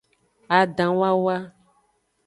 Adanwawa. 0.57 1.35